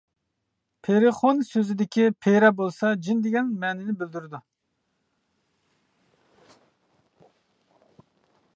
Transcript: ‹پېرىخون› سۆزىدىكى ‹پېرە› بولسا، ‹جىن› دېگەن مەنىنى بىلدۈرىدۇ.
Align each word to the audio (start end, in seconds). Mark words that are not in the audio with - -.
‹پېرىخون› 0.85 1.41
سۆزىدىكى 1.49 2.05
‹پېرە› 2.25 2.49
بولسا، 2.61 2.93
‹جىن› 3.07 3.21
دېگەن 3.27 3.51
مەنىنى 3.65 3.95
بىلدۈرىدۇ. 3.99 4.41